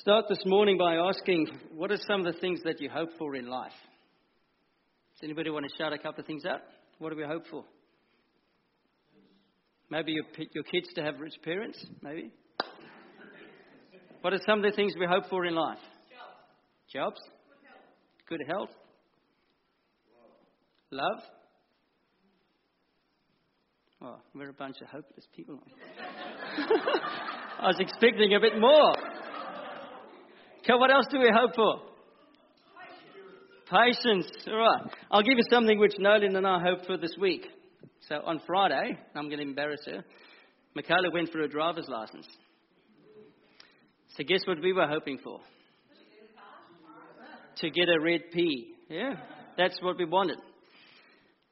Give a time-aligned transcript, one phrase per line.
[0.00, 3.36] Start this morning by asking, what are some of the things that you hope for
[3.36, 3.72] in life?
[5.12, 6.60] Does anybody want to shout a couple of things out?
[6.98, 7.64] What do we hope for?
[9.90, 10.24] Maybe your,
[10.54, 12.30] your kids to have rich parents, maybe?
[14.22, 15.76] What are some of the things we hope for in life?
[16.90, 17.18] Jobs.
[17.18, 17.20] Jobs?
[18.26, 18.70] Good health.
[20.88, 21.20] Good health.
[21.20, 21.22] Love.
[24.02, 25.58] Oh, we're a bunch of hopeless people.
[27.60, 28.94] I was expecting a bit more.
[30.62, 31.80] Okay, what else do we hope for?
[33.70, 34.26] Patience.
[34.48, 34.82] All right.
[35.10, 37.46] I'll give you something which Nolan and I hope for this week.
[38.08, 40.04] So on Friday, I'm going to embarrass her.
[40.74, 42.26] Michaela went for a driver's license.
[44.16, 45.40] So guess what we were hoping for?
[47.56, 48.74] To get a red P.
[48.88, 49.14] Yeah,
[49.56, 50.38] that's what we wanted.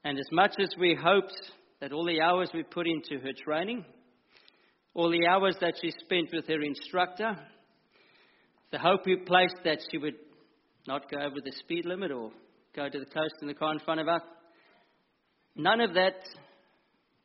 [0.03, 1.33] And as much as we hoped
[1.81, 3.85] that all the hours we put into her training,
[4.93, 7.37] all the hours that she spent with her instructor,
[8.71, 10.15] the hope we placed that she would
[10.87, 12.31] not go over the speed limit or
[12.75, 14.21] go to the coast in the car in front of us,
[15.55, 16.15] none of that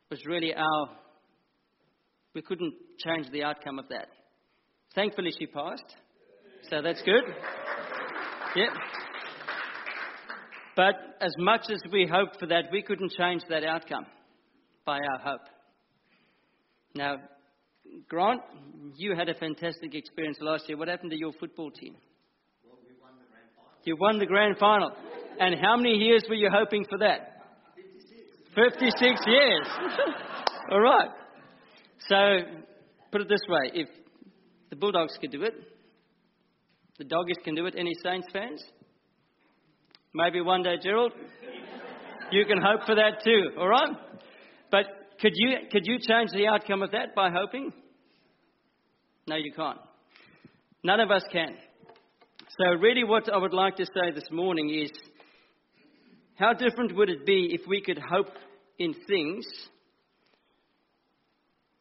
[0.09, 0.89] was really our,
[2.33, 4.07] we couldn't change the outcome of that.
[4.93, 5.95] Thankfully, she passed,
[6.69, 7.23] so that's good.
[8.55, 8.69] Yeah.
[10.75, 14.05] But as much as we hoped for that, we couldn't change that outcome
[14.85, 15.47] by our hope.
[16.93, 17.17] Now,
[18.07, 18.41] Grant,
[18.95, 20.77] you had a fantastic experience last year.
[20.77, 21.95] What happened to your football team?
[22.63, 23.71] Well, we won the grand final.
[23.83, 24.91] You won the grand final.
[25.39, 27.41] And how many years were you hoping for that?
[27.75, 28.79] 56.
[28.79, 29.67] 56 years.
[30.71, 31.09] All right.
[32.07, 32.15] So,
[33.11, 33.87] put it this way if
[34.69, 35.53] the Bulldogs could do it,
[36.97, 37.75] the Doggies can do it.
[37.77, 38.63] Any Saints fans?
[40.13, 41.11] Maybe one day, Gerald,
[42.31, 43.89] you can hope for that too, all right?
[44.71, 44.85] But
[45.21, 47.71] could you, could you change the outcome of that by hoping?
[49.27, 49.79] No, you can't.
[50.83, 51.55] None of us can.
[52.57, 54.91] So, really, what I would like to say this morning is
[56.35, 58.29] how different would it be if we could hope
[58.77, 59.45] in things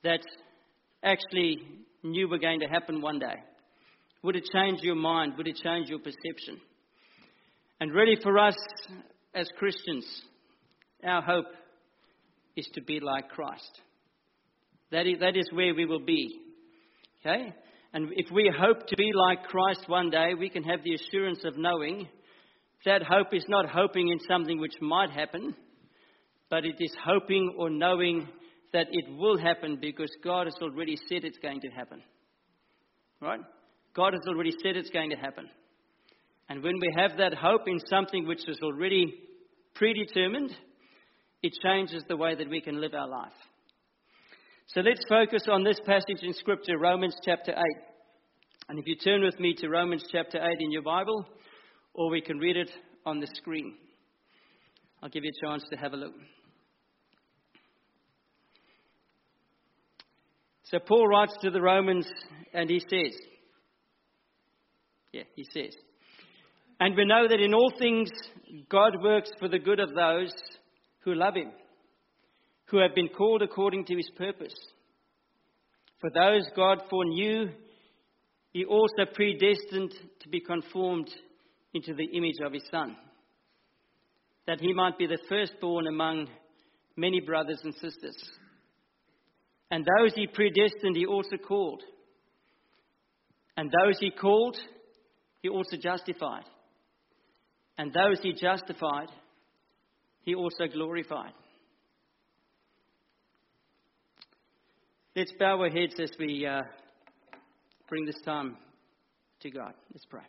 [0.02, 0.20] that
[1.02, 1.58] actually
[2.02, 3.34] knew were going to happen one day?
[4.22, 5.34] Would it change your mind?
[5.36, 6.60] Would it change your perception?
[7.80, 8.56] And really, for us
[9.34, 10.06] as Christians,
[11.04, 11.46] our hope
[12.56, 13.80] is to be like Christ.
[14.90, 16.40] That is, that is where we will be.
[17.20, 17.52] Okay?
[17.92, 21.44] And if we hope to be like Christ one day, we can have the assurance
[21.44, 22.08] of knowing
[22.84, 25.54] that hope is not hoping in something which might happen,
[26.50, 28.28] but it is hoping or knowing
[28.72, 32.02] that it will happen because God has already said it's going to happen.
[33.20, 33.40] Right?
[33.94, 35.48] God has already said it's going to happen.
[36.48, 39.14] And when we have that hope in something which is already
[39.74, 40.50] predetermined,
[41.44, 43.32] it changes the way that we can live our life.
[44.68, 47.58] So let's focus on this passage in Scripture, Romans chapter 8.
[48.70, 51.26] And if you turn with me to Romans chapter 8 in your Bible,
[51.92, 52.70] or we can read it
[53.04, 53.74] on the screen,
[55.02, 56.14] I'll give you a chance to have a look.
[60.70, 62.08] So Paul writes to the Romans
[62.54, 63.14] and he says,
[65.12, 65.76] Yeah, he says,
[66.80, 68.08] and we know that in all things
[68.70, 70.32] God works for the good of those
[71.04, 71.52] who love him,
[72.66, 74.54] who have been called according to his purpose.
[76.00, 77.50] For those God foreknew,
[78.52, 81.08] he also predestined to be conformed
[81.72, 82.96] into the image of his Son,
[84.46, 86.28] that he might be the firstborn among
[86.96, 88.16] many brothers and sisters.
[89.70, 91.82] And those he predestined, he also called.
[93.56, 94.56] And those he called,
[95.42, 96.44] he also justified.
[97.76, 99.08] And those he justified,
[100.24, 101.32] he also glorified.
[105.14, 106.62] Let's bow our heads as we uh,
[107.88, 108.56] bring this time
[109.42, 109.74] to God.
[109.92, 110.22] Let's pray.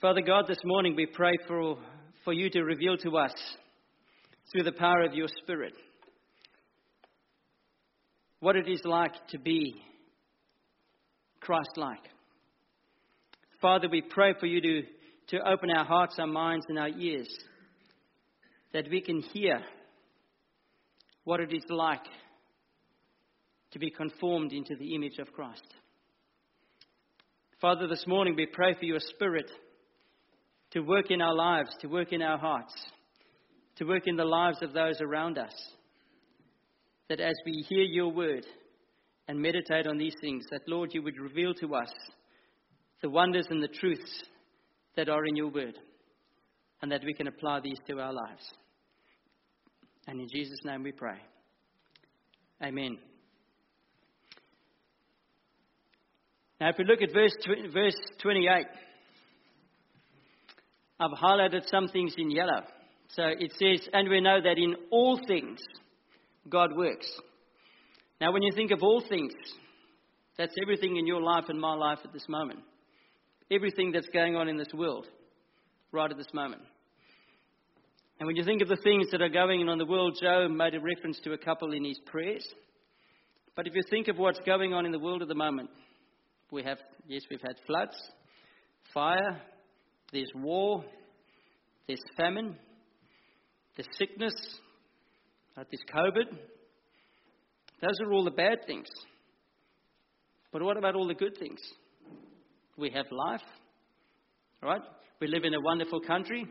[0.00, 1.76] Father God, this morning we pray for,
[2.24, 3.34] for you to reveal to us
[4.52, 5.72] through the power of your Spirit
[8.40, 9.74] what it is like to be
[11.40, 11.98] Christ like.
[13.60, 14.82] Father, we pray for you to,
[15.28, 17.28] to open our hearts, our minds, and our ears
[18.72, 19.60] that we can hear
[21.24, 22.04] what it is like
[23.72, 25.74] to be conformed into the image of Christ.
[27.60, 29.50] Father, this morning we pray for your Spirit
[30.70, 32.74] to work in our lives, to work in our hearts,
[33.76, 35.52] to work in the lives of those around us.
[37.08, 38.46] That as we hear your word
[39.28, 41.92] and meditate on these things, that Lord, you would reveal to us
[43.02, 44.22] the wonders and the truths
[44.98, 45.78] that are in your word,
[46.82, 48.42] and that we can apply these to our lives.
[50.08, 51.18] And in Jesus' name we pray.
[52.60, 52.98] Amen.
[56.60, 57.32] Now, if we look at verse,
[57.72, 58.66] verse 28,
[60.98, 62.62] I've highlighted some things in yellow.
[63.10, 65.60] So it says, And we know that in all things
[66.48, 67.06] God works.
[68.20, 69.32] Now, when you think of all things,
[70.36, 72.58] that's everything in your life and my life at this moment.
[73.50, 75.06] Everything that's going on in this world
[75.92, 76.62] right at this moment.
[78.20, 80.48] And when you think of the things that are going on in the world, Joe
[80.48, 82.46] made a reference to a couple in his prayers.
[83.54, 85.70] But if you think of what's going on in the world at the moment,
[86.50, 87.96] we have, yes, we've had floods,
[88.92, 89.40] fire,
[90.12, 90.84] there's war,
[91.86, 92.56] there's famine,
[93.76, 94.34] there's sickness,
[95.56, 96.36] uh, there's COVID.
[97.80, 98.88] Those are all the bad things.
[100.52, 101.60] But what about all the good things?
[102.78, 103.42] We have life,
[104.62, 104.80] right?
[105.20, 106.46] We live in a wonderful country.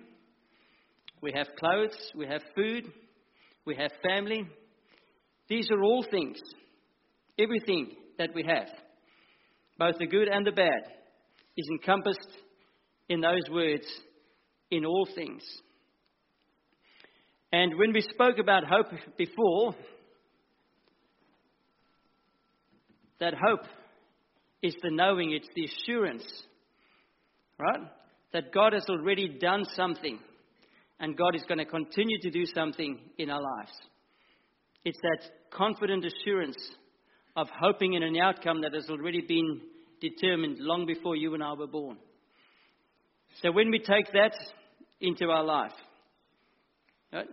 [1.22, 2.92] We have clothes, we have food,
[3.66, 4.46] we have family.
[5.48, 6.38] These are all things,
[7.40, 8.68] everything that we have,
[9.80, 10.82] both the good and the bad,
[11.56, 12.38] is encompassed
[13.08, 13.88] in those words,
[14.70, 15.44] in all things.
[17.54, 18.88] And when we spoke about hope
[19.18, 19.76] before,
[23.22, 23.66] that hope
[24.62, 26.26] is the knowing, it's the assurance,
[27.60, 27.82] right?
[28.34, 30.20] That God has already done something
[31.00, 33.72] and God is going to continue to do something in our lives.
[34.84, 36.58] It's that confident assurance
[37.36, 39.62] of hoping in an outcome that has already been
[40.02, 41.98] determined long before you and I were born.
[43.42, 44.34] So when we take that
[45.00, 45.74] into our life,
[47.14, 47.28] right,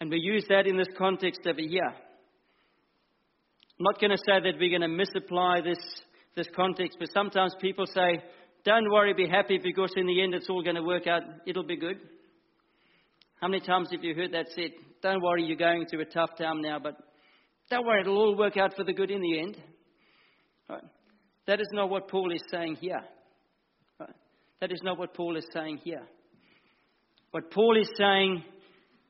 [0.00, 4.40] and we use that in this context of a year, I'm not going to say
[4.40, 5.78] that we're going to misapply this,
[6.38, 8.22] this context, but sometimes people say,
[8.64, 11.64] don't worry, be happy because in the end it's all going to work out, it'll
[11.64, 11.98] be good.
[13.40, 14.70] How many times have you heard that said?
[15.02, 16.96] Don't worry, you're going through a tough time now, but
[17.70, 19.56] don't worry, it'll all work out for the good in the end.
[20.68, 20.82] Right?
[21.46, 23.00] That is not what Paul is saying here.
[24.00, 24.14] Right?
[24.60, 26.02] That is not what Paul is saying here.
[27.30, 28.42] What Paul is saying,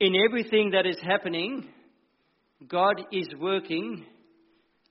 [0.00, 1.68] in everything that is happening,
[2.66, 4.04] God is working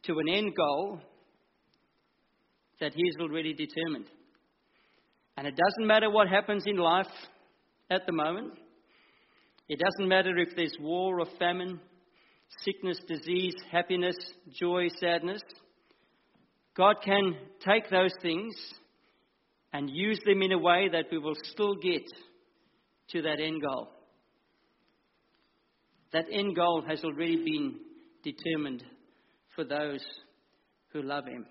[0.03, 1.01] to an end goal
[2.79, 4.07] that He has already determined.
[5.37, 7.07] And it doesn't matter what happens in life
[7.89, 8.53] at the moment.
[9.69, 11.79] It doesn't matter if there's war or famine,
[12.63, 14.15] sickness, disease, happiness,
[14.59, 15.41] joy, sadness.
[16.75, 17.35] God can
[17.67, 18.55] take those things
[19.73, 22.05] and use them in a way that we will still get
[23.09, 23.89] to that end goal.
[26.13, 27.75] That end goal has already been
[28.23, 28.83] determined
[29.55, 30.03] for those
[30.93, 31.45] who love Him.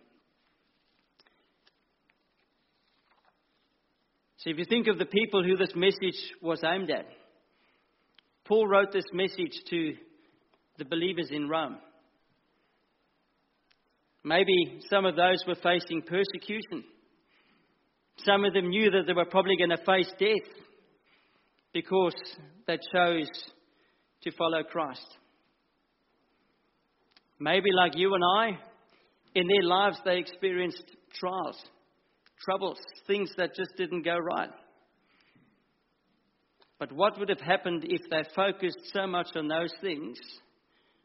[4.47, 7.07] So, if you think of the people who this message was aimed at,
[8.45, 9.95] Paul wrote this message to
[10.79, 11.79] the believers in Rome.
[14.23, 16.85] Maybe some of those were facing persecution.
[18.19, 20.55] Some of them knew that they were probably going to face death
[21.73, 22.15] because
[22.69, 23.29] they chose
[24.23, 25.09] to follow Christ.
[27.41, 28.59] Maybe, like you and I,
[29.35, 30.85] in their lives they experienced
[31.19, 31.61] trials,
[32.45, 34.51] troubles, things that just didn't go right.
[36.79, 40.19] But what would have happened if they focused so much on those things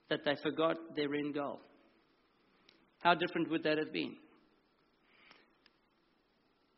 [0.09, 1.61] that they forgot their end goal?
[2.99, 4.15] How different would that have been?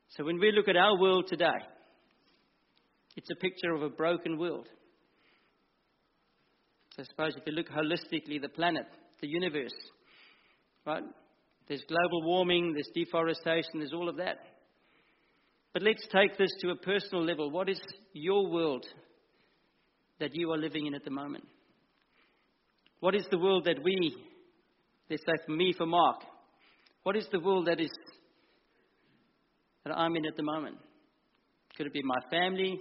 [0.09, 1.47] So, when we look at our world today,
[3.15, 4.67] it's a picture of a broken world.
[6.95, 8.85] So I suppose if you look holistically, the planet,
[9.19, 9.73] the universe,
[10.85, 11.03] right?
[11.67, 14.37] There's global warming, there's deforestation, there's all of that.
[15.73, 17.49] But let's take this to a personal level.
[17.49, 17.81] What is
[18.13, 18.85] your world
[20.19, 21.45] that you are living in at the moment?
[22.99, 24.15] What is the world that we,
[25.09, 26.21] let's say for me, for Mark,
[27.01, 27.91] what is the world that is
[29.83, 30.77] that I'm in at the moment?
[31.75, 32.79] Could it be my family?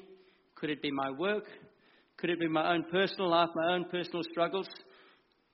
[0.54, 1.44] Could it be my work?
[2.18, 4.68] Could it be my own personal life, my own personal struggles?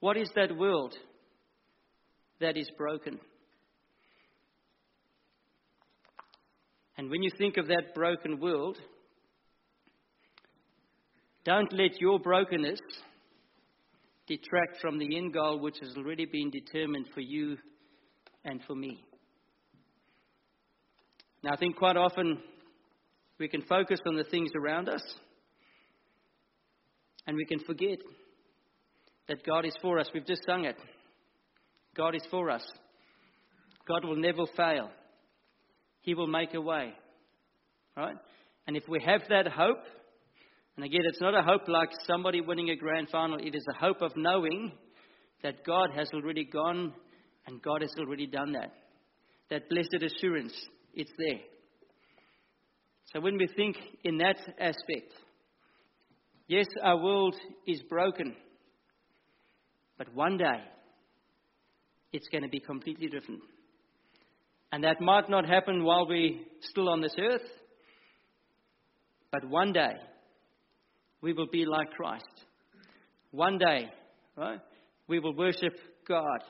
[0.00, 0.94] What is that world
[2.40, 3.18] that is broken?
[6.98, 8.76] And when you think of that broken world,
[11.44, 12.80] don't let your brokenness
[14.26, 17.56] detract from the end goal which has already been determined for you
[18.44, 19.02] and for me.
[21.44, 22.38] Now, I think quite often
[23.38, 25.02] we can focus on the things around us
[27.28, 27.98] and we can forget
[29.28, 30.08] that God is for us.
[30.12, 30.76] We've just sung it.
[31.96, 32.64] God is for us.
[33.86, 34.90] God will never fail.
[36.08, 36.94] He will make a way.
[37.94, 38.16] Right?
[38.66, 39.82] And if we have that hope,
[40.74, 43.78] and again, it's not a hope like somebody winning a grand final, it is a
[43.78, 44.72] hope of knowing
[45.42, 46.94] that God has already gone
[47.46, 48.72] and God has already done that.
[49.50, 50.54] that blessed assurance,
[50.94, 51.40] it's there.
[53.12, 55.12] So when we think in that aspect,
[56.46, 57.36] yes, our world
[57.66, 58.34] is broken,
[59.98, 60.62] but one day
[62.14, 63.42] it's going to be completely different.
[64.70, 67.46] And that might not happen while we're still on this earth,
[69.32, 69.94] but one day
[71.22, 72.24] we will be like Christ.
[73.30, 73.88] One day,
[74.36, 74.60] right,
[75.06, 75.74] we will worship
[76.06, 76.42] God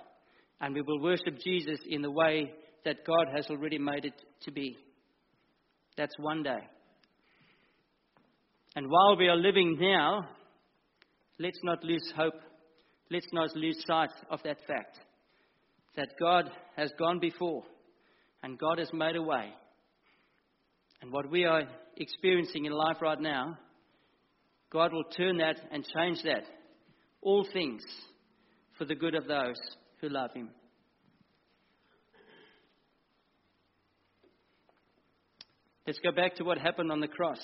[0.61, 2.53] and we will worship Jesus in the way
[2.85, 4.77] that God has already made it to be.
[5.97, 6.61] That's one day.
[8.75, 10.29] And while we are living now,
[11.39, 12.35] let's not lose hope.
[13.11, 14.99] Let's not lose sight of that fact
[15.97, 17.65] that God has gone before
[18.43, 19.53] and God has made a way.
[21.01, 21.63] And what we are
[21.97, 23.59] experiencing in life right now,
[24.71, 26.45] God will turn that and change that.
[27.23, 27.83] All things
[28.77, 29.57] for the good of those
[30.01, 30.51] who love Him.
[35.87, 37.41] Let's go back to what happened on the cross.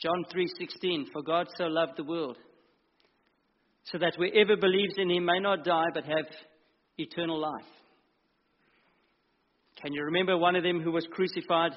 [0.00, 2.36] John 3:16 For God so loved the world
[3.84, 6.26] so that whoever believes in him may not die but have
[6.98, 7.70] eternal life.
[9.82, 11.72] Can you remember one of them who was crucified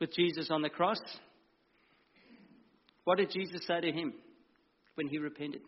[0.00, 1.00] with Jesus on the cross?
[3.04, 4.12] What did Jesus say to him
[4.94, 5.62] when he repented?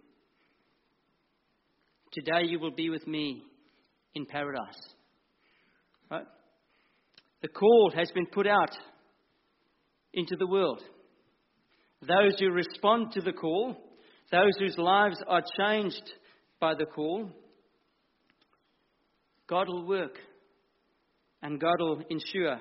[2.12, 3.42] Today you will be with me
[4.14, 4.80] in paradise.
[6.10, 6.26] Right?
[7.42, 8.76] The call has been put out
[10.12, 10.82] into the world.
[12.02, 13.76] Those who respond to the call,
[14.30, 16.12] those whose lives are changed
[16.60, 17.30] by the call,
[19.46, 20.18] God will work
[21.42, 22.58] and God will ensure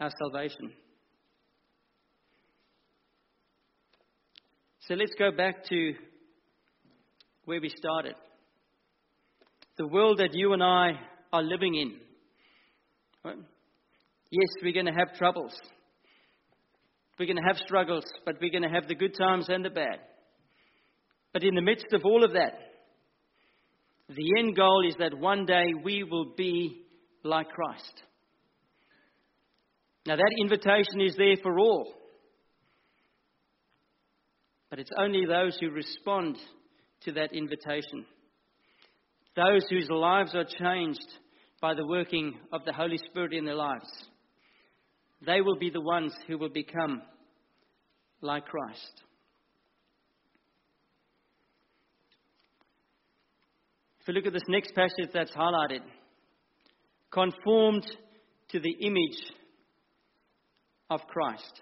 [0.00, 0.72] our salvation.
[4.80, 5.94] So let's go back to
[7.44, 8.14] where we started.
[9.78, 10.92] The world that you and I
[11.32, 11.94] are living in.
[13.24, 13.38] Right?
[14.30, 15.52] Yes, we're going to have troubles.
[17.18, 19.70] We're going to have struggles, but we're going to have the good times and the
[19.70, 20.00] bad.
[21.32, 22.58] But in the midst of all of that,
[24.08, 26.83] the end goal is that one day we will be
[27.24, 28.02] like Christ.
[30.06, 31.92] Now, that invitation is there for all.
[34.68, 36.36] But it's only those who respond
[37.04, 38.04] to that invitation,
[39.36, 41.06] those whose lives are changed
[41.60, 43.88] by the working of the Holy Spirit in their lives.
[45.24, 47.02] They will be the ones who will become
[48.20, 49.02] like Christ.
[54.00, 55.80] If we look at this next passage that's highlighted,
[57.14, 57.86] conformed
[58.50, 59.18] to the image
[60.90, 61.60] of Christ.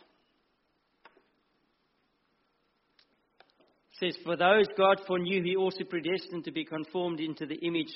[3.93, 7.93] It says, For those God foreknew, he also predestined to be conformed into the image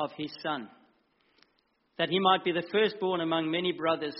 [0.00, 0.68] of his Son,
[1.96, 4.16] that he might be the firstborn among many brothers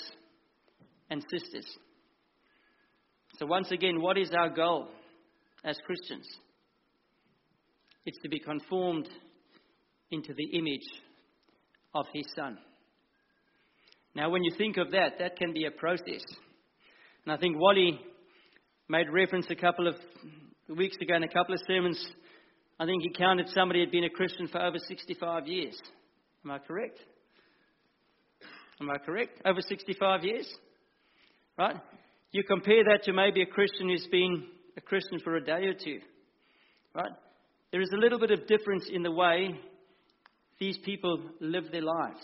[1.11, 1.67] and sisters.
[3.39, 4.89] So, once again, what is our goal
[5.65, 6.27] as Christians?
[8.07, 9.09] It's to be conformed
[10.13, 10.87] into the image
[11.95, 12.59] of His Son.
[14.15, 16.23] Now, when you think of that, that can be a process.
[17.25, 17.99] And I think Wally
[18.89, 19.95] made reference a couple of
[20.77, 22.05] weeks ago in a couple of sermons.
[22.79, 25.81] I think he counted somebody had been a Christian for over 65 years.
[26.45, 26.99] Am I correct?
[28.81, 29.41] Am I correct?
[29.45, 30.53] Over 65 years?
[31.57, 31.77] Right?
[32.33, 34.45] You compare that to maybe a Christian who's been
[34.77, 36.01] a Christian for a day or two.
[36.95, 37.13] Right?
[37.71, 39.59] There is a little bit of difference in the way
[40.59, 42.23] these people live their lives.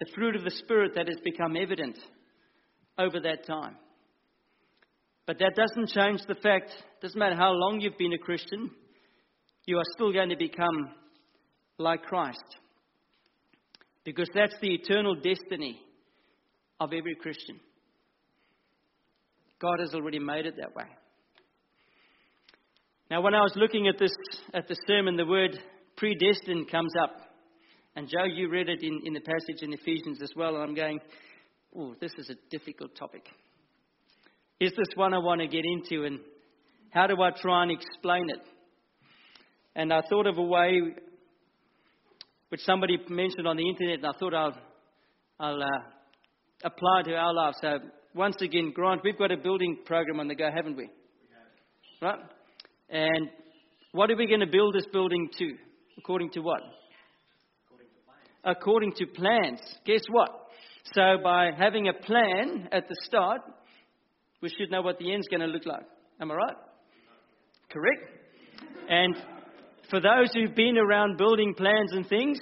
[0.00, 1.96] The fruit of the Spirit that has become evident
[2.98, 3.76] over that time.
[5.26, 8.70] But that doesn't change the fact, doesn't matter how long you've been a Christian,
[9.66, 10.90] you are still going to become
[11.78, 12.44] like Christ.
[14.04, 15.80] Because that's the eternal destiny
[16.80, 17.60] of every Christian.
[19.60, 20.86] God has already made it that way.
[23.08, 24.10] Now, when I was looking at this
[24.52, 25.56] at the sermon, the word
[26.02, 27.14] predestined comes up.
[27.94, 30.74] And Joe, you read it in, in the passage in Ephesians as well, and I'm
[30.74, 30.98] going,
[31.78, 33.24] oh, this is a difficult topic.
[34.58, 36.18] Is this one I want to get into, and
[36.90, 38.40] how do I try and explain it?
[39.76, 40.80] And I thought of a way
[42.48, 44.58] which somebody mentioned on the internet, and I thought I'll,
[45.38, 47.58] I'll uh, apply to our lives.
[47.60, 47.78] So
[48.12, 50.84] once again, Grant, we've got a building program on the go, haven't we?
[50.84, 52.18] we have.
[52.18, 52.24] Right?
[52.88, 53.28] And
[53.92, 55.56] what are we going to build this building to?
[55.98, 56.62] According to what?
[57.66, 58.56] According to plans.
[58.56, 59.60] According to plans.
[59.84, 60.30] Guess what?
[60.94, 63.40] So by having a plan at the start,
[64.40, 65.86] we should know what the end's going to look like.
[66.20, 66.56] Am I right?
[67.70, 68.10] Correct?
[68.88, 69.16] And
[69.90, 72.38] for those who've been around building plans and things,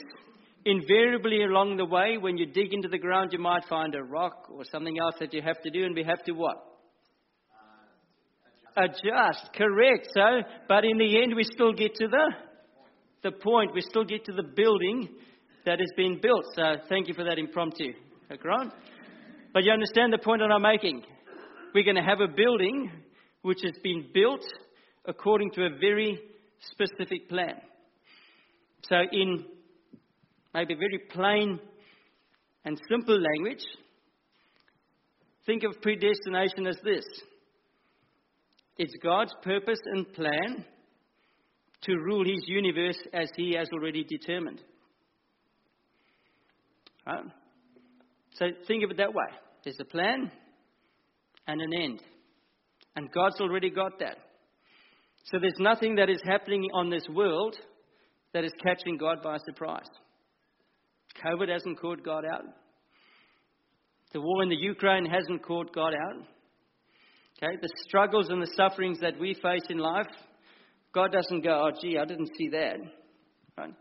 [0.65, 4.49] invariably along the way, when you dig into the ground, you might find a rock
[4.51, 6.57] or something else that you have to do, and we have to what?
[8.77, 10.09] Uh, adjust, correct.
[10.15, 12.33] So, but in the end, we still get to the
[13.23, 13.75] the point.
[13.75, 15.09] We still get to the building
[15.67, 16.45] that has been built.
[16.55, 17.93] So, thank you for that impromptu,
[18.39, 18.73] Grant.
[19.53, 21.03] But you understand the point that I'm making.
[21.75, 22.91] We're going to have a building
[23.43, 24.45] which has been built
[25.07, 26.19] according to a very
[26.61, 27.55] specific plan.
[28.83, 29.45] So, in
[30.55, 31.61] maybe very plain
[32.65, 33.65] and simple language,
[35.47, 37.05] think of predestination as this
[38.79, 40.65] it's God's purpose and plan
[41.83, 44.61] to rule his universe as he has already determined.
[47.07, 47.25] Right?
[48.35, 49.27] So think of it that way.
[49.65, 50.31] There's a plan
[51.47, 52.03] and an end.
[52.97, 54.19] And God's already got that.
[55.25, 57.57] So there's nothing that is happening on this world
[58.33, 59.89] that is catching God by surprise.
[61.25, 62.45] COVID hasn't caught God out.
[64.13, 66.27] The war in the Ukraine hasn't caught God out.
[67.43, 70.09] Okay, the struggles and the sufferings that we face in life,
[70.93, 72.77] God doesn't go, oh, gee, I didn't see that.
[73.57, 73.75] Right?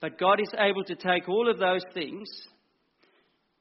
[0.00, 2.28] But God is able to take all of those things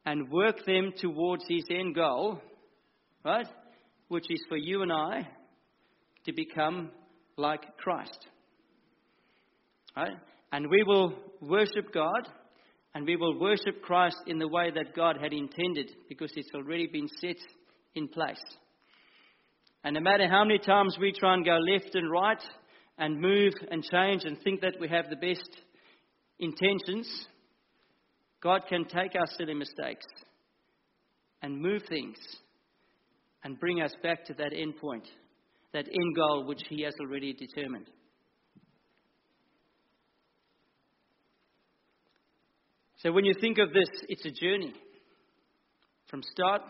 [0.06, 2.42] and work them towards His end goal,
[3.24, 3.48] right?
[4.08, 5.28] Which is for you and I
[6.26, 6.92] to become
[7.36, 8.28] like Christ.
[9.96, 10.18] Right?
[10.52, 12.28] And we will worship God
[12.96, 16.88] and we will worship Christ in the way that God had intended because it's already
[16.88, 17.38] been set
[17.96, 18.42] in place.
[19.84, 22.42] And no matter how many times we try and go left and right
[22.98, 25.50] and move and change and think that we have the best
[26.40, 27.08] intentions,
[28.42, 30.06] God can take our silly mistakes
[31.42, 32.18] and move things
[33.44, 35.08] and bring us back to that end point,
[35.74, 37.88] that end goal which He has already determined.
[43.04, 44.74] So when you think of this, it's a journey
[46.10, 46.64] from start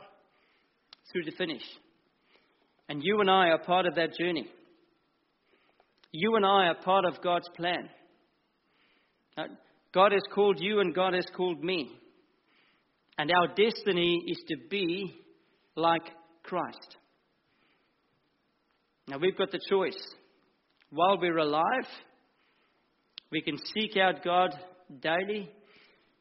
[1.11, 1.63] through to finish.
[2.89, 4.49] And you and I are part of that journey.
[6.11, 7.89] You and I are part of God's plan.
[9.37, 9.43] Uh,
[9.93, 11.91] God has called you and God has called me.
[13.17, 15.15] And our destiny is to be
[15.75, 16.03] like
[16.43, 16.97] Christ.
[19.07, 19.97] Now we've got the choice.
[20.89, 21.87] While we're alive,
[23.31, 24.51] we can seek out God
[25.01, 25.51] daily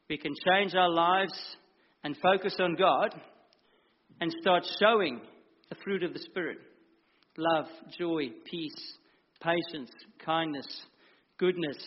[0.09, 1.33] we can change our lives
[2.03, 3.13] and focus on God
[4.21, 5.19] and start showing
[5.69, 6.59] the fruit of the Spirit
[7.37, 7.65] love,
[7.99, 8.97] joy, peace,
[9.41, 9.91] patience,
[10.25, 10.67] kindness,
[11.37, 11.77] goodness,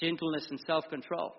[0.00, 1.32] gentleness, and self control.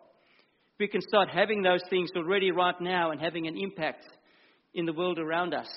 [0.80, 4.06] We can start having those things already right now and having an impact
[4.74, 5.70] in the world around us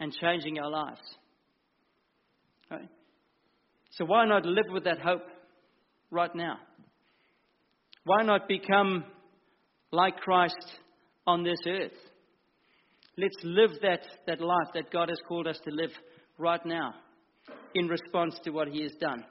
[0.00, 1.00] and changing our lives.
[2.70, 2.88] Right?
[3.90, 5.26] So, why not live with that hope
[6.10, 6.56] right now?
[8.04, 9.04] Why not become
[9.92, 10.78] like Christ
[11.26, 11.92] on this earth.
[13.16, 15.90] Let's live that, that life that God has called us to live
[16.38, 16.94] right now
[17.74, 19.24] in response to what He has done.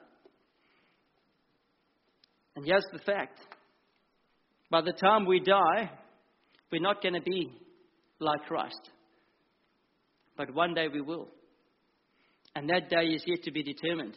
[2.56, 3.38] And here's the fact
[4.70, 5.90] by the time we die,
[6.70, 7.52] we're not going to be
[8.18, 8.90] like Christ.
[10.36, 11.28] But one day we will.
[12.54, 14.16] And that day is yet to be determined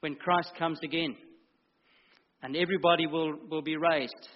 [0.00, 1.16] when Christ comes again.
[2.42, 4.28] And everybody will, will be raised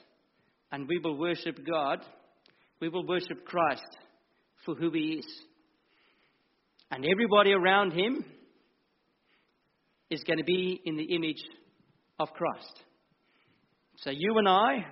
[0.72, 1.98] and we will worship God,
[2.80, 3.98] we will worship Christ
[4.64, 5.26] for who He is.
[6.90, 8.24] And everybody around Him
[10.10, 11.42] is going to be in the image
[12.18, 12.82] of Christ.
[13.98, 14.86] So you and I,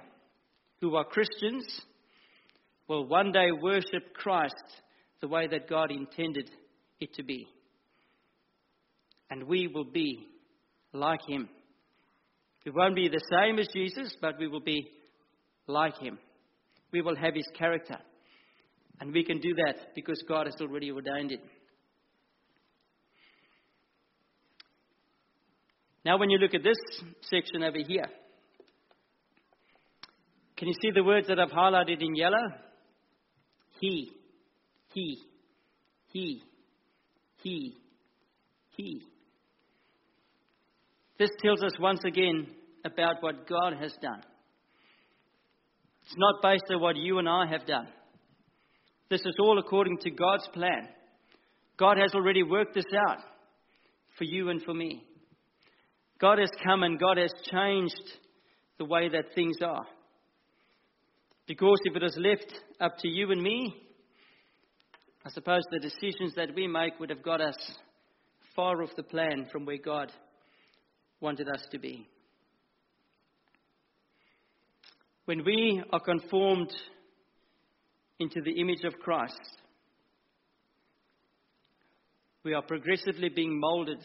[0.80, 1.64] who are Christians,
[2.88, 4.54] will one day worship Christ
[5.20, 6.50] the way that God intended
[7.00, 7.46] it to be.
[9.30, 10.26] And we will be
[10.92, 11.48] like Him.
[12.68, 14.90] We won't be the same as Jesus, but we will be
[15.66, 16.18] like him.
[16.92, 17.96] We will have his character.
[19.00, 21.40] And we can do that because God has already ordained it.
[26.08, 26.78] Now, when you look at this
[27.20, 28.06] section over here,
[30.56, 32.48] can you see the words that I've highlighted in yellow?
[33.78, 34.10] He,
[34.94, 35.18] he,
[36.10, 36.40] he,
[37.42, 37.74] he,
[38.70, 39.02] he.
[41.18, 42.46] This tells us once again
[42.86, 44.22] about what God has done.
[46.06, 47.88] It's not based on what you and I have done.
[49.10, 50.88] This is all according to God's plan.
[51.78, 53.18] God has already worked this out
[54.16, 55.04] for you and for me.
[56.20, 57.94] God has come and God has changed
[58.78, 59.86] the way that things are.
[61.46, 63.74] Because if it was left up to you and me,
[65.24, 67.56] I suppose the decisions that we make would have got us
[68.54, 70.12] far off the plan from where God
[71.20, 72.06] wanted us to be.
[75.24, 76.72] When we are conformed
[78.18, 79.58] into the image of Christ,
[82.44, 84.00] we are progressively being molded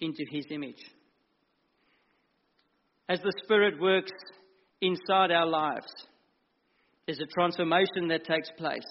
[0.00, 0.82] into his image.
[3.10, 4.12] As the Spirit works
[4.80, 5.92] inside our lives,
[7.04, 8.86] there's a transformation that takes place.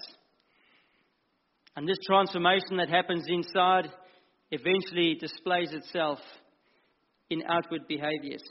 [1.78, 3.90] And this transformation that happens inside
[4.52, 6.20] eventually displays itself
[7.30, 8.44] in outward behaviors.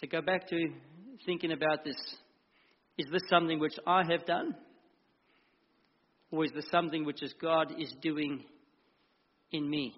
[0.00, 0.56] So go back to
[1.24, 1.96] thinking about this.
[2.98, 4.56] Is this something which I have done?
[6.32, 8.42] Or is this something which is God is doing
[9.52, 9.94] in me?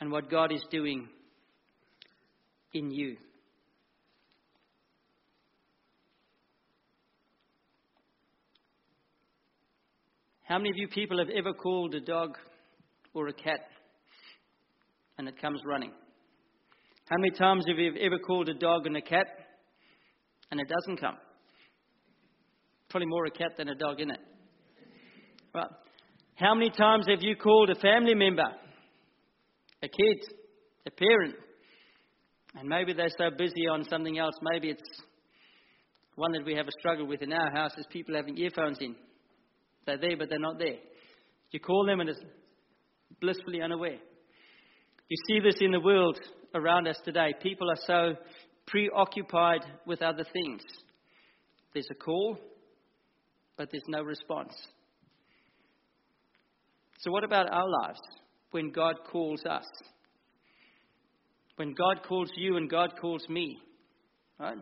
[0.00, 1.08] And what God is doing
[2.72, 3.16] in you?
[10.44, 12.36] How many of you people have ever called a dog
[13.14, 13.60] or a cat
[15.18, 15.90] and it comes running?
[17.06, 19.26] How many times have you ever called a dog and a cat
[20.50, 21.16] and it doesn't come?
[22.90, 24.20] Probably more a cat than a dog, isn't it?
[25.52, 25.68] Well,
[26.36, 28.46] how many times have you called a family member,
[29.86, 30.34] a kid,
[30.86, 31.34] a parent,
[32.58, 34.34] and maybe they're so busy on something else?
[34.42, 34.82] Maybe it's
[36.16, 38.96] one that we have a struggle with in our house is people having earphones in.
[39.86, 40.78] They're there, but they're not there.
[41.52, 42.20] You call them and it's
[43.20, 43.98] blissfully unaware.
[45.08, 46.18] You see this in the world
[46.54, 47.34] around us today.
[47.40, 48.14] People are so
[48.66, 50.62] preoccupied with other things.
[51.72, 52.38] There's a call,
[53.56, 54.54] but there's no response.
[57.00, 58.00] So, what about our lives
[58.56, 59.66] when God calls us?
[61.56, 63.58] When God calls you and God calls me,
[64.40, 64.56] right?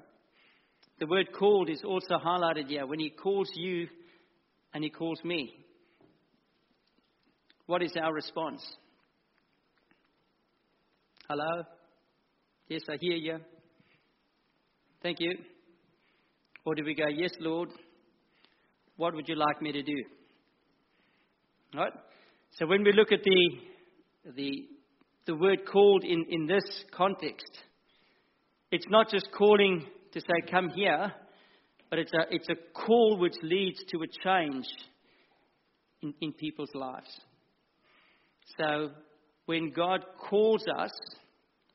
[0.98, 2.88] The word called is also highlighted here.
[2.88, 3.86] When He calls you
[4.74, 5.54] and He calls me,
[7.66, 8.60] what is our response?
[11.28, 11.62] Hello?
[12.66, 13.38] Yes, I hear you.
[15.04, 15.36] Thank you.
[16.64, 17.68] Or do we go, Yes, Lord,
[18.96, 20.02] what would you like me to do?
[21.76, 21.92] Right?
[22.58, 23.73] So when we look at the,
[24.36, 24.68] the,
[25.26, 27.50] the word called in, in this context,
[28.70, 31.12] it's not just calling to say, Come here,
[31.90, 34.66] but it's a, it's a call which leads to a change
[36.02, 37.20] in, in people's lives.
[38.58, 38.90] So
[39.46, 40.92] when God calls us,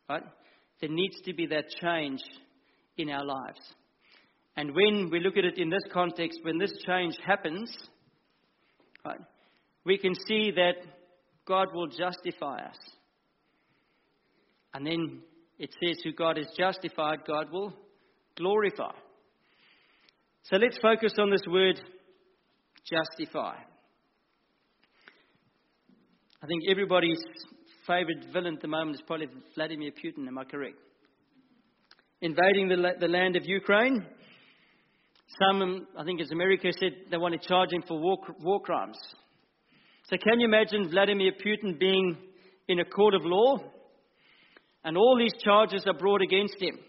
[0.10, 0.24] right,
[0.82, 2.20] there needs to be that change
[2.98, 3.60] in our lives.
[4.56, 7.72] And when we look at it in this context, when this change happens,
[9.06, 9.20] right,
[9.86, 10.76] we can see that
[11.50, 12.78] God will justify us.
[14.74, 15.22] And then
[15.58, 17.74] it says, who God is justified, God will
[18.38, 18.94] glorify.
[20.44, 21.82] So let's focus on this word
[22.88, 23.56] justify.
[26.42, 27.22] I think everybody's
[27.86, 30.78] favorite villain at the moment is probably Vladimir Putin, am I correct?
[32.22, 34.06] Invading the, the land of Ukraine.
[35.42, 38.98] Some, I think as America said, they want to charge him for war, war crimes.
[40.10, 42.18] So can you imagine Vladimir Putin being
[42.68, 43.60] in a court of law
[44.84, 46.80] and all these charges are brought against him?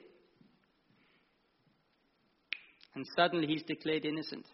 [2.94, 4.46] And suddenly he's declared innocent.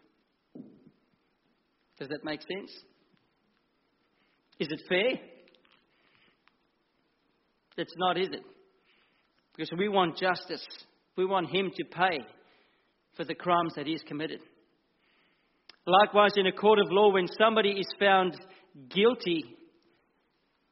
[1.98, 2.72] Does that make sense?
[4.58, 5.20] Is it fair?
[7.76, 8.42] It's not, is it?
[9.54, 10.66] Because we want justice.
[11.16, 12.18] We want him to pay
[13.16, 14.40] for the crimes that he's committed.
[15.86, 18.36] Likewise, in a court of law, when somebody is found
[18.88, 19.44] guilty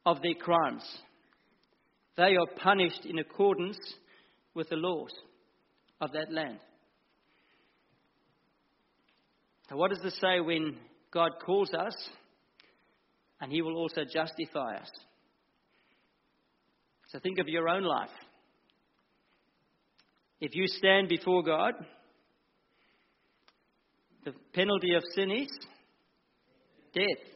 [0.05, 0.83] of their crimes,
[2.17, 3.77] they are punished in accordance
[4.53, 5.11] with the laws
[5.99, 6.59] of that land.
[9.69, 10.77] Now, what does this say when
[11.11, 11.95] God calls us
[13.41, 14.89] and He will also justify us?
[17.07, 18.09] So think of your own life.
[20.39, 21.73] If you stand before God,
[24.25, 25.47] the penalty of sin is
[26.93, 27.34] death.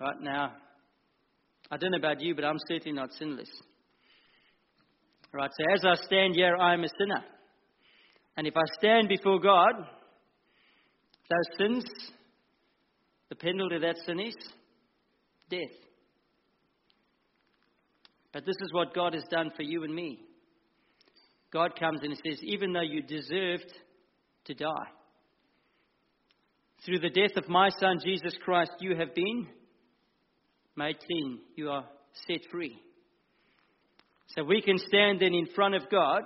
[0.00, 0.52] Right now,
[1.70, 3.50] I don't know about you, but I'm certainly not sinless.
[5.32, 7.24] Right, so as I stand here, I am a sinner.
[8.36, 9.72] And if I stand before God,
[11.28, 11.84] those sins,
[13.28, 14.34] the penalty of that sin is
[15.50, 15.76] death.
[18.32, 20.20] But this is what God has done for you and me.
[21.52, 23.72] God comes and says, even though you deserved
[24.44, 24.88] to die,
[26.86, 29.48] through the death of my Son Jesus Christ, you have been
[30.78, 31.40] made clean.
[31.56, 31.84] You are
[32.26, 32.78] set free.
[34.36, 36.22] So we can stand then in front of God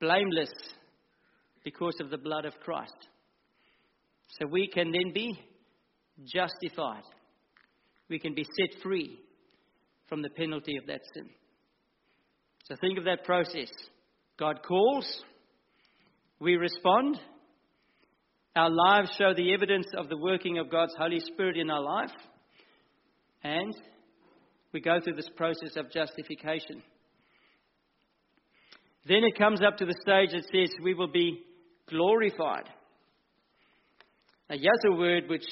[0.00, 0.52] blameless
[1.64, 3.08] because of the blood of Christ.
[4.38, 5.38] So we can then be
[6.24, 7.04] justified.
[8.08, 9.18] We can be set free
[10.08, 11.30] from the penalty of that sin.
[12.64, 13.70] So think of that process.
[14.38, 15.06] God calls,
[16.40, 17.18] we respond,
[18.56, 22.12] our lives show the evidence of the working of God's Holy Spirit in our life,
[23.44, 23.74] and
[24.72, 26.82] we go through this process of justification.
[29.06, 31.42] Then it comes up to the stage that says we will be
[31.88, 32.64] glorified.
[34.48, 35.44] Now, here's a word which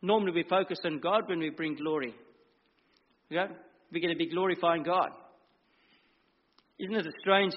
[0.00, 2.14] normally we focus on God when we bring glory.
[3.30, 3.48] We're
[3.92, 5.10] going to be glorifying God.
[6.78, 7.54] Isn't it a strange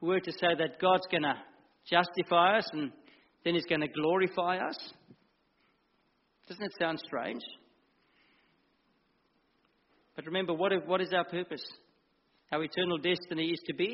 [0.00, 1.34] word to say that God's going to
[1.88, 2.92] justify us and
[3.44, 4.76] then He's going to glorify us?
[6.48, 7.42] Doesn't it sound strange?
[10.16, 11.64] But remember, what, what is our purpose?
[12.52, 13.90] Our eternal destiny is to be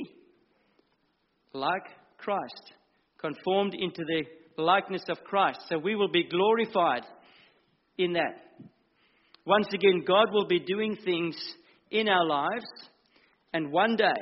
[1.53, 1.85] like
[2.19, 2.73] Christ,
[3.19, 5.61] conformed into the likeness of Christ.
[5.69, 7.03] So we will be glorified
[7.99, 8.67] in that.
[9.47, 11.37] Once again, God will be doing things
[11.91, 12.67] in our lives,
[13.53, 14.15] and one day,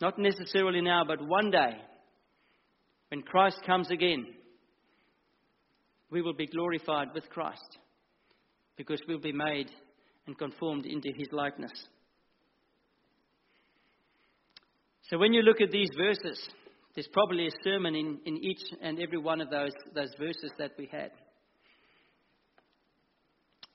[0.00, 1.76] not necessarily now, but one day,
[3.08, 4.26] when Christ comes again,
[6.10, 7.78] we will be glorified with Christ
[8.76, 9.70] because we'll be made
[10.30, 11.72] and conformed into his likeness.
[15.10, 16.38] So when you look at these verses,
[16.94, 20.70] there's probably a sermon in, in each and every one of those, those verses that
[20.78, 21.10] we had.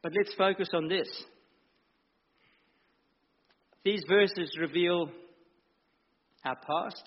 [0.01, 1.09] But let's focus on this.
[3.83, 5.09] These verses reveal
[6.45, 7.03] our past.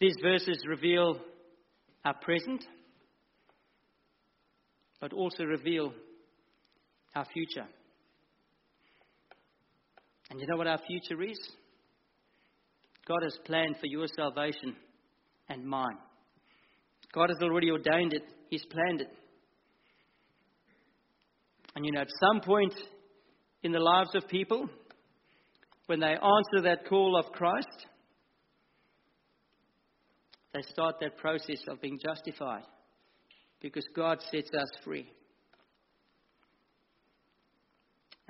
[0.00, 1.18] These verses reveal
[2.04, 2.62] our present,
[5.00, 5.94] but also reveal
[7.14, 7.66] our future.
[10.30, 11.38] And you know what our future is?
[13.06, 14.76] God has planned for your salvation
[15.48, 15.98] and mine.
[17.12, 19.10] God has already ordained it, He's planned it.
[21.74, 22.74] And you know, at some point
[23.62, 24.68] in the lives of people,
[25.86, 27.86] when they answer that call of Christ,
[30.52, 32.64] they start that process of being justified
[33.60, 35.10] because God sets us free.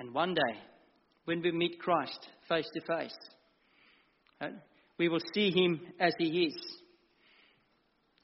[0.00, 0.58] And one day,
[1.26, 3.14] when we meet Christ face to face,
[4.40, 4.46] uh,
[4.98, 6.54] we will see him as he is,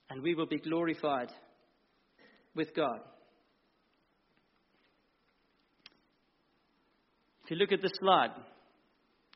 [0.09, 1.29] and we will be glorified
[2.55, 3.01] with God.
[7.45, 8.31] If you look at the slide,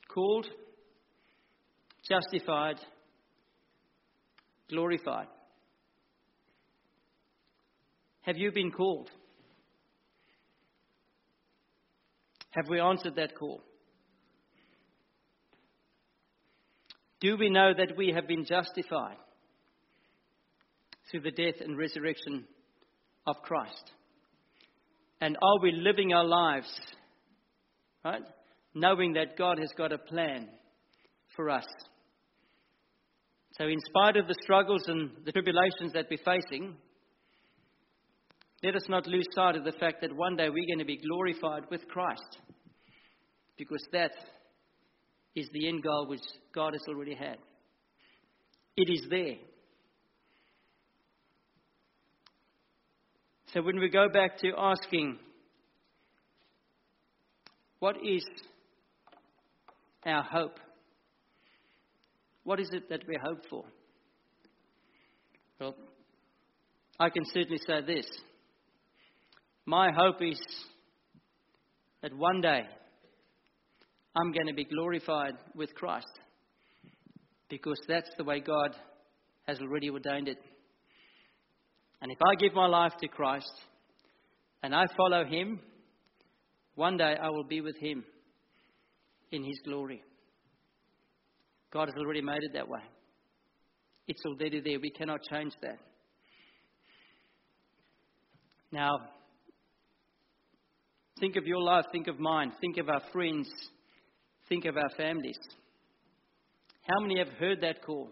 [0.08, 0.46] called,
[2.08, 2.76] justified,
[4.70, 5.28] glorified.
[8.22, 9.10] Have you been called?
[12.50, 13.62] Have we answered that call?
[17.20, 19.16] Do we know that we have been justified
[21.10, 22.46] through the death and resurrection
[23.26, 23.92] of Christ?
[25.20, 26.70] And are we living our lives,
[28.04, 28.22] right,
[28.74, 30.48] knowing that God has got a plan
[31.36, 31.66] for us?
[33.58, 36.74] So, in spite of the struggles and the tribulations that we're facing,
[38.62, 40.98] let us not lose sight of the fact that one day we're going to be
[40.98, 42.38] glorified with Christ.
[43.56, 44.12] Because that
[45.34, 46.20] is the end goal which
[46.54, 47.38] God has already had.
[48.76, 49.36] It is there.
[53.52, 55.18] So when we go back to asking,
[57.78, 58.24] what is
[60.04, 60.58] our hope?
[62.44, 63.64] What is it that we hope for?
[65.58, 65.74] Well,
[66.98, 68.06] I can certainly say this.
[69.70, 70.40] My hope is
[72.02, 72.62] that one day
[74.16, 76.10] I'm going to be glorified with Christ
[77.48, 78.74] because that's the way God
[79.46, 80.38] has already ordained it.
[82.02, 83.52] And if I give my life to Christ
[84.64, 85.60] and I follow Him,
[86.74, 88.02] one day I will be with Him
[89.30, 90.02] in His glory.
[91.72, 92.82] God has already made it that way.
[94.08, 94.80] It's already there.
[94.80, 95.78] We cannot change that.
[98.72, 98.98] Now,
[101.20, 103.48] think of your life, think of mine, think of our friends,
[104.48, 105.38] think of our families.
[106.82, 108.08] How many have heard that call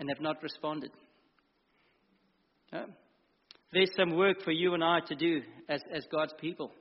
[0.00, 0.90] and have not responded?
[3.72, 6.72] There's some work for you and I to do as, as God's people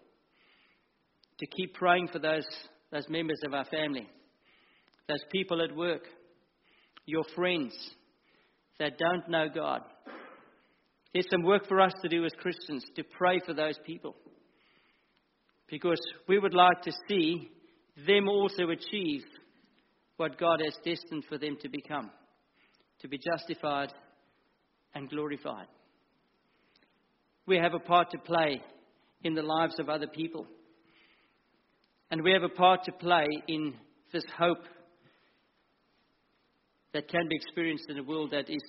[1.39, 2.45] to keep praying for those,
[2.91, 4.07] those members of our family,
[5.07, 6.03] those people at work,
[7.05, 7.73] your friends
[8.79, 9.81] that don't know God.
[11.15, 14.17] There's some work for us to do as Christians to pray for those people
[15.69, 17.49] because we would like to see
[18.05, 19.23] them also achieve
[20.17, 22.11] what God has destined for them to become
[22.99, 23.93] to be justified
[24.93, 25.67] and glorified.
[27.47, 28.61] We have a part to play
[29.23, 30.45] in the lives of other people.
[32.11, 33.73] And we have a part to play in
[34.11, 34.65] this hope
[36.93, 38.63] that can be experienced in a world that is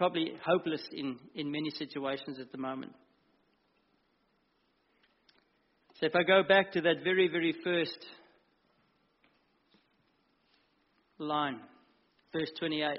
[0.00, 2.90] probably hopeless in, in many situations at the moment.
[6.00, 7.98] So if I go back to that very, very first
[11.18, 11.60] line,
[12.32, 12.98] verse 28.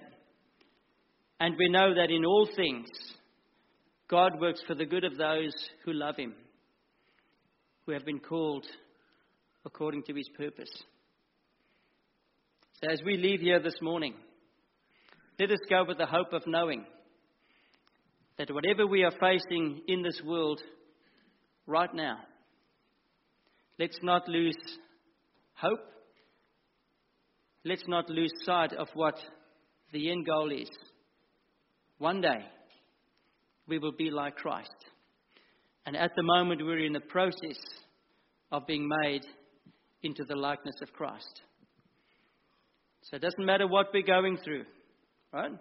[1.40, 2.88] And we know that in all things,
[4.08, 6.36] God works for the good of those who love Him,
[7.88, 8.68] who have been called
[9.66, 10.72] according to His purpose.
[12.80, 14.14] So as we leave here this morning,
[15.42, 16.86] let us go with the hope of knowing
[18.38, 20.62] that whatever we are facing in this world
[21.66, 22.20] right now,
[23.80, 24.56] let's not lose
[25.56, 25.80] hope.
[27.66, 29.16] Let's not lose sight of what
[29.92, 30.70] the end goal is.
[31.98, 32.46] One day,
[33.68, 34.70] we will be like Christ.
[35.88, 37.58] And at the moment, we're in the process
[38.52, 39.24] of being made
[40.04, 41.42] into the likeness of Christ.
[43.06, 44.66] So it doesn't matter what we're going through,
[45.34, 45.52] right?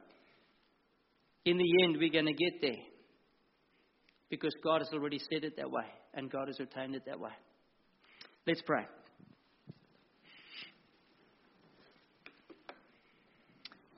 [1.45, 2.83] In the end, we're going to get there
[4.29, 7.31] because God has already said it that way and God has ordained it that way.
[8.47, 8.85] Let's pray.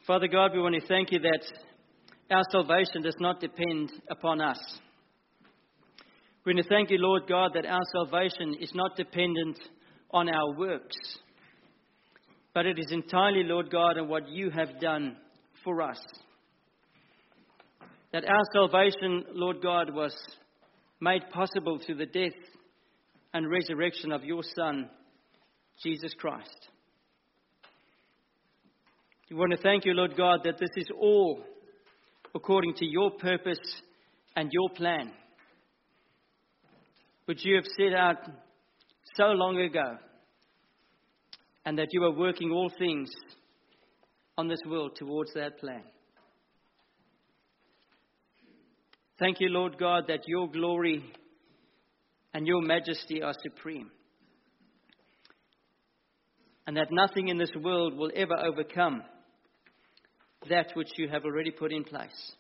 [0.07, 1.43] Father God, we want to thank you that
[2.31, 4.59] our salvation does not depend upon us.
[6.45, 9.61] We want to thank you, Lord God, that our salvation is not dependent
[10.11, 10.97] on our works,
[12.53, 15.17] but it is entirely, Lord God, on what you have done
[15.65, 15.99] for us.
[18.13, 20.15] That our salvation, Lord God, was
[21.01, 22.39] made possible through the death
[23.35, 24.89] and resurrection of your Son,
[25.83, 26.69] Jesus Christ.
[29.31, 31.43] We want to thank you, Lord God, that this is all
[32.35, 33.59] according to your purpose
[34.37, 35.11] and your plan,
[37.25, 38.19] which you have set out
[39.17, 39.97] so long ago,
[41.65, 43.11] and that you are working all things
[44.39, 45.83] on this world towards that plan.
[49.19, 51.05] Thank you, Lord God, that your glory
[52.35, 53.91] and your majesty are supreme,
[56.67, 59.03] and that nothing in this world will ever overcome
[60.49, 62.33] that which you have already put in place.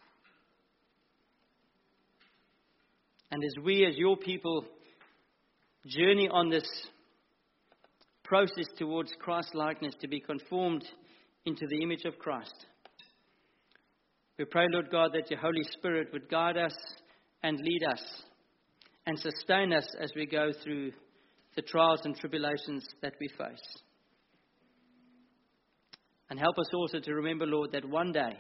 [3.31, 4.65] And as we, as your people,
[5.87, 6.69] journey on this
[8.25, 10.85] process towards Christ likeness to be conformed
[11.45, 12.67] into the image of Christ,
[14.39, 16.75] we pray, Lord God, that your Holy Spirit would guide us
[17.43, 18.03] and lead us
[19.07, 20.93] and sustain us as we go through
[21.55, 23.83] the trials and tribulations that we face.
[26.31, 28.39] And help us also to remember, Lord, that one day,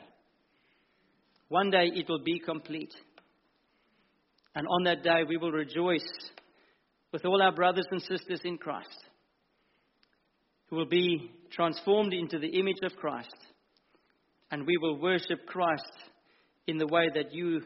[1.49, 2.95] one day it will be complete.
[4.55, 6.09] And on that day, we will rejoice
[7.12, 9.05] with all our brothers and sisters in Christ
[10.69, 13.37] who will be transformed into the image of Christ.
[14.51, 15.93] And we will worship Christ
[16.67, 17.62] in the way that you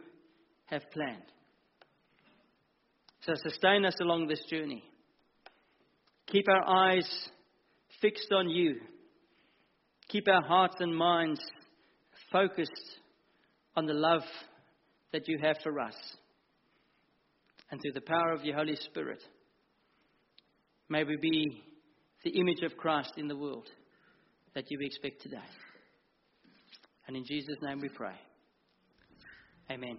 [0.67, 1.23] have planned.
[3.23, 4.85] So sustain us along this journey.
[6.27, 7.09] Keep our eyes
[8.01, 8.77] fixed on you
[10.09, 11.41] Keep our hearts and minds
[12.31, 12.71] focused
[13.75, 14.23] on the love
[15.13, 15.95] that you have for us.
[17.71, 19.21] And through the power of your Holy Spirit,
[20.89, 21.63] may we be
[22.27, 23.69] the image of Christ in the world
[24.57, 25.37] that you expect today.
[27.07, 28.17] And in Jesus' name we pray.
[29.71, 29.97] Amen.